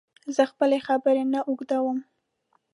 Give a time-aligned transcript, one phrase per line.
[0.35, 1.97] زه خپلي خبري نه اوږدوم